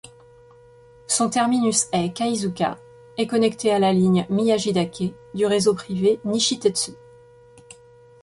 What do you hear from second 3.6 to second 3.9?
à